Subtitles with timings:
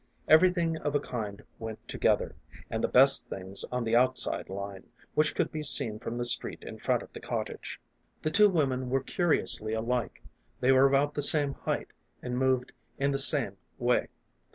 [0.27, 2.33] Everything of a kind went to gether,
[2.71, 6.63] and the best things on the outside line, which could be seen from the street
[6.63, 7.79] in front of the cottage.
[8.23, 10.23] The two women were curiously alike.
[10.59, 14.07] They were about the same height, and moved in the same way.